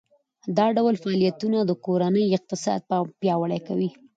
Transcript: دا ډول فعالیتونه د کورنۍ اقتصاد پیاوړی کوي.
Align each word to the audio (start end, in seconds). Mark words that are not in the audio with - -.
دا 0.57 0.65
ډول 0.77 0.95
فعالیتونه 1.03 1.59
د 1.65 1.71
کورنۍ 1.85 2.25
اقتصاد 2.37 2.81
پیاوړی 3.21 3.59
کوي. 3.67 3.89